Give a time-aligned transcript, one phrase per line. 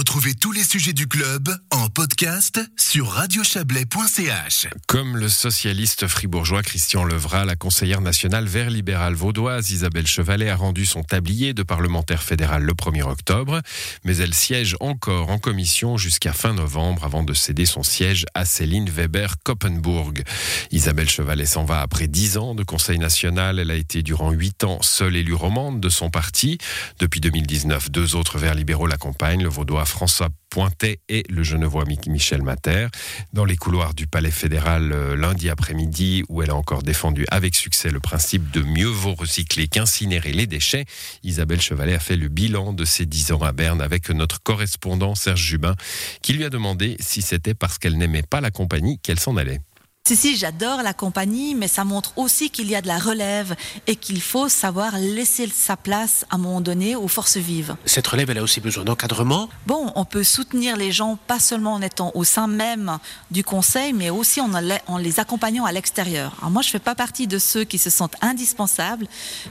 [0.00, 4.68] Retrouvez tous les sujets du club en podcast sur radiochablais.ch.
[4.86, 10.56] Comme le socialiste fribourgeois Christian Levra, la conseillère nationale vert libérale vaudoise Isabelle Chevalet a
[10.56, 13.60] rendu son tablier de parlementaire fédéral le 1er octobre,
[14.04, 18.46] mais elle siège encore en commission jusqu'à fin novembre avant de céder son siège à
[18.46, 20.22] Céline Weber-Koppenburg.
[20.70, 23.58] Isabelle Chevalet s'en va après 10 ans de conseil national.
[23.58, 26.56] Elle a été durant 8 ans seule élue romande de son parti.
[26.98, 32.42] Depuis 2019, deux autres verts libéraux l'accompagnent, le vaudois François Pointet et le genevois Michel
[32.42, 32.88] Mater
[33.32, 37.54] dans les couloirs du Palais fédéral euh, lundi après-midi où elle a encore défendu avec
[37.54, 40.86] succès le principe de mieux vaut recycler qu'incinérer les déchets.
[41.22, 45.14] Isabelle Chevalet a fait le bilan de ses dix ans à Berne avec notre correspondant
[45.14, 45.74] Serge Jubin
[46.22, 49.60] qui lui a demandé si c'était parce qu'elle n'aimait pas la compagnie qu'elle s'en allait.
[50.08, 53.54] Si, si, j'adore la compagnie, mais ça montre aussi qu'il y a de la relève
[53.86, 57.76] et qu'il faut savoir laisser sa place à un moment donné aux forces vives.
[57.84, 61.74] Cette relève, elle a aussi besoin d'encadrement Bon, on peut soutenir les gens, pas seulement
[61.74, 62.98] en étant au sein même
[63.30, 64.50] du conseil, mais aussi en,
[64.86, 66.34] en les accompagnant à l'extérieur.
[66.38, 69.06] Alors moi, je fais pas partie de ceux qui se sentent indispensables,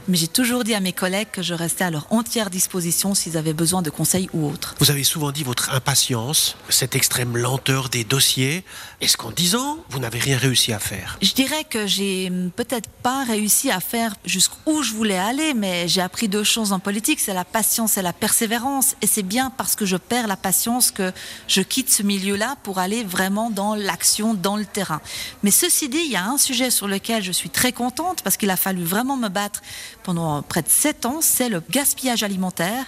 [0.08, 3.38] mais j'ai toujours dit à mes collègues que je restais à leur entière disposition s'ils
[3.38, 4.74] avaient besoin de conseils ou autres.
[4.80, 8.64] Vous avez souvent dit votre impatience, cette extrême lenteur des dossiers.
[9.00, 11.18] Est-ce qu'en 10 ans, vous n'avez rien réussi à faire?
[11.22, 16.00] Je dirais que j'ai peut-être pas réussi à faire jusqu'où je voulais aller, mais j'ai
[16.00, 18.96] appris deux choses en politique, c'est la patience et la persévérance.
[19.02, 21.12] Et c'est bien parce que je perds la patience que
[21.46, 25.00] je quitte ce milieu-là pour aller vraiment dans l'action, dans le terrain.
[25.42, 28.36] Mais ceci dit, il y a un sujet sur lequel je suis très contente parce
[28.36, 29.60] qu'il a fallu vraiment me battre
[30.02, 32.86] pendant près de sept ans, c'est le gaspillage alimentaire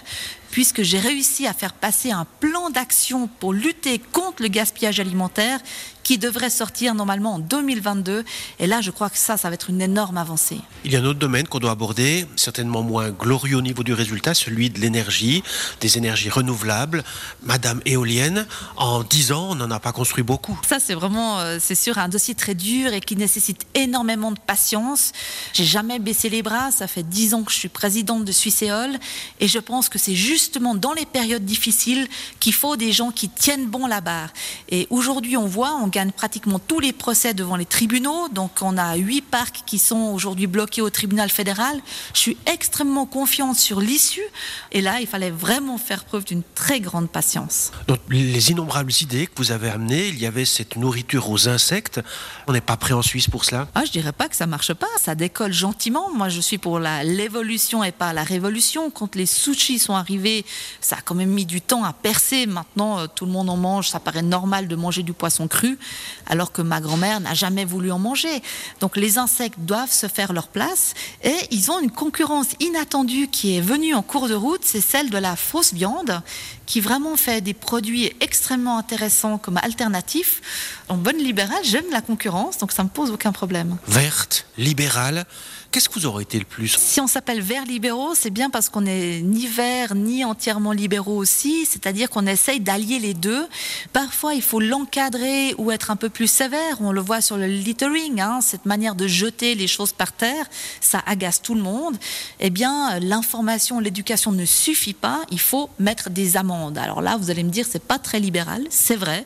[0.53, 5.59] puisque j'ai réussi à faire passer un plan d'action pour lutter contre le gaspillage alimentaire
[6.03, 8.23] qui devrait sortir normalement en 2022.
[8.59, 10.59] Et là, je crois que ça, ça va être une énorme avancée.
[10.85, 13.93] Il y a un autre domaine qu'on doit aborder, certainement moins glorieux au niveau du
[13.93, 15.43] résultat, celui de l'énergie,
[15.79, 17.03] des énergies renouvelables.
[17.43, 20.59] Madame éolienne, en 10 ans, on n'en a pas construit beaucoup.
[20.67, 24.39] Ça, c'est vraiment, euh, c'est sûr, un dossier très dur et qui nécessite énormément de
[24.39, 25.11] patience.
[25.53, 26.71] J'ai jamais baissé les bras.
[26.71, 28.97] Ça fait 10 ans que je suis présidente de Suisséole
[29.39, 32.07] et je pense que c'est justement dans les périodes difficiles
[32.39, 34.29] qu'il faut des gens qui tiennent bon la barre.
[34.69, 38.27] Et aujourd'hui, on voit, on gagne pratiquement tous les procès devant les tribunaux.
[38.29, 41.79] Donc on a huit parcs qui sont aujourd'hui bloqués au tribunal fédéral.
[42.13, 44.27] Je suis extrêmement confiante sur l'issue.
[44.71, 47.71] Et là, il fallait vraiment faire preuve d'une très grande patience.
[47.87, 52.01] Donc les innombrables idées que vous avez amenées, il y avait cette nourriture aux insectes.
[52.47, 53.67] On n'est pas prêt en Suisse pour cela?
[53.75, 54.87] Ah, Je dirais pas que ça marche pas.
[54.99, 56.11] Ça décolle gentiment.
[56.13, 58.89] Moi, je suis pour l'évolution et pas la révolution.
[58.89, 60.43] Quand les sushis sont arrivés,
[60.81, 62.47] ça a quand même mis du temps à percer.
[62.47, 63.89] Maintenant, euh, tout le monde en mange.
[63.89, 65.77] Ça paraît normal de manger du poisson cru
[66.27, 68.41] alors que ma grand-mère n'a jamais voulu en manger.
[68.79, 73.57] Donc les insectes doivent se faire leur place et ils ont une concurrence inattendue qui
[73.57, 76.21] est venue en cours de route, c'est celle de la fausse viande
[76.65, 80.41] qui vraiment fait des produits extrêmement intéressants comme alternatifs.
[80.89, 83.77] En bonne libérale, j'aime la concurrence, donc ça me pose aucun problème.
[83.87, 85.25] Verte, libérale,
[85.73, 88.69] Qu'est-ce que vous aurez été le plus Si on s'appelle vert libéraux, c'est bien parce
[88.69, 93.47] qu'on n'est ni vert ni entièrement libéraux aussi, c'est-à-dire qu'on essaye d'allier les deux.
[93.91, 96.77] Parfois, il faut l'encadrer ou être un peu plus sévère.
[96.79, 100.45] On le voit sur le littering, hein, cette manière de jeter les choses par terre,
[100.81, 101.97] ça agace tout le monde.
[102.39, 105.21] Eh bien, l'information, l'éducation ne suffit pas.
[105.31, 106.77] Il faut mettre des amendes.
[106.77, 109.25] Alors là, vous allez me dire, c'est pas très libéral, c'est vrai,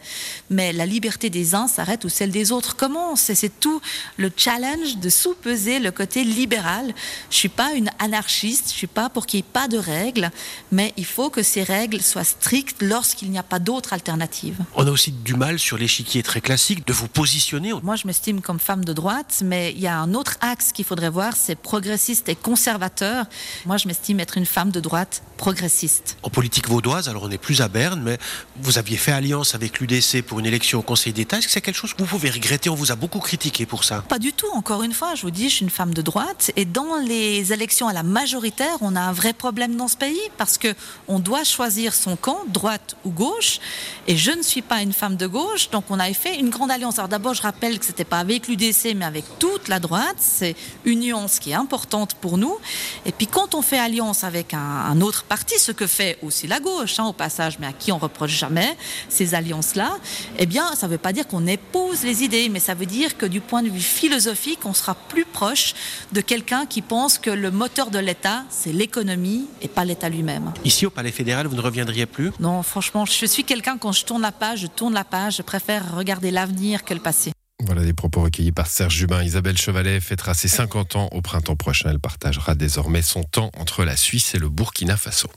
[0.49, 3.29] mais la liberté des uns s'arrête où celle des autres commence.
[3.29, 3.81] Et c'est tout
[4.17, 6.93] le challenge de sous-peser le côté libérale.
[7.29, 10.31] Je suis pas une anarchiste, je suis pas pour qu'il n'y ait pas de règles,
[10.71, 14.57] mais il faut que ces règles soient strictes lorsqu'il n'y a pas d'autre alternative.
[14.75, 17.73] On a aussi du mal sur l'échiquier très classique de vous positionner.
[17.83, 20.85] Moi, je m'estime comme femme de droite, mais il y a un autre axe qu'il
[20.85, 23.25] faudrait voir, c'est progressiste et conservateur.
[23.65, 26.17] Moi, je m'estime être une femme de droite progressiste.
[26.23, 28.17] En politique vaudoise, alors on n'est plus à Berne, mais
[28.57, 31.37] vous aviez fait alliance avec l'UDC pour une élection au Conseil d'État.
[31.37, 32.69] Est-ce que c'est quelque chose que vous pouvez regretter?
[32.69, 34.03] On vous a beaucoup critiqué pour ça.
[34.07, 34.47] Pas du tout.
[34.53, 37.53] Encore une fois, je vous dis, je suis une femme de droite et dans les
[37.53, 40.73] élections à la majoritaire, on a un vrai problème dans ce pays parce que
[41.07, 43.59] on doit choisir son camp, droite ou gauche.
[44.07, 46.71] Et je ne suis pas une femme de gauche, donc on avait fait une grande
[46.71, 46.99] alliance.
[46.99, 50.17] Alors d'abord, je rappelle que c'était pas avec l'UDC, mais avec toute la droite.
[50.17, 52.57] C'est une nuance qui est importante pour nous.
[53.05, 56.59] Et puis quand on fait alliance avec un, autre parti, ce que fait aussi la
[56.59, 58.75] gauche, hein, au passage, mais à qui on reproche jamais
[59.09, 59.97] ces alliances-là,
[60.37, 63.17] eh bien, ça ne veut pas dire qu'on épouse les idées, mais ça veut dire
[63.17, 65.73] que du point de vue philosophique, on sera plus proche
[66.11, 70.51] de quelqu'un qui pense que le moteur de l'État, c'est l'économie et pas l'État lui-même.
[70.65, 72.31] Ici, au Palais fédéral, vous ne reviendriez plus?
[72.39, 75.41] Non, franchement, je suis quelqu'un, quand je tourne la page, je tourne la page, je
[75.41, 77.31] préfère l'avenir que le passé.
[77.65, 79.23] Voilà des propos recueillis par Serge Jubin.
[79.23, 81.89] Isabelle Chevalet fêtera ses 50 ans au printemps prochain.
[81.89, 85.27] Elle partagera désormais son temps entre la Suisse et le Burkina Faso.